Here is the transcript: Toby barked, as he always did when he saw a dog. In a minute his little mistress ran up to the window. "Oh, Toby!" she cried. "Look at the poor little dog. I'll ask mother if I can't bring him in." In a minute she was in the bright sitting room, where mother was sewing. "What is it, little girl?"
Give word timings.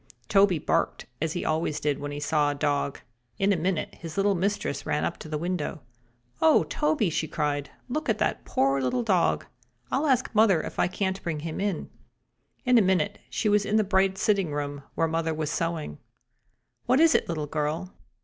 Toby 0.29 0.57
barked, 0.57 1.05
as 1.21 1.33
he 1.33 1.45
always 1.45 1.79
did 1.79 1.99
when 1.99 2.09
he 2.11 2.19
saw 2.19 2.49
a 2.49 2.55
dog. 2.55 3.01
In 3.37 3.53
a 3.53 3.55
minute 3.55 3.93
his 3.93 4.17
little 4.17 4.33
mistress 4.33 4.83
ran 4.83 5.05
up 5.05 5.17
to 5.17 5.29
the 5.29 5.37
window. 5.37 5.81
"Oh, 6.41 6.63
Toby!" 6.63 7.11
she 7.11 7.27
cried. 7.27 7.69
"Look 7.87 8.09
at 8.09 8.17
the 8.17 8.35
poor 8.43 8.81
little 8.81 9.03
dog. 9.03 9.45
I'll 9.91 10.07
ask 10.07 10.33
mother 10.33 10.63
if 10.63 10.79
I 10.79 10.87
can't 10.87 11.21
bring 11.21 11.41
him 11.41 11.59
in." 11.61 11.91
In 12.65 12.79
a 12.79 12.81
minute 12.81 13.19
she 13.29 13.47
was 13.47 13.63
in 13.63 13.75
the 13.75 13.83
bright 13.83 14.17
sitting 14.17 14.51
room, 14.51 14.81
where 14.95 15.07
mother 15.07 15.35
was 15.35 15.51
sewing. 15.51 15.99
"What 16.87 16.99
is 16.99 17.13
it, 17.13 17.29
little 17.29 17.45
girl?" 17.45 17.93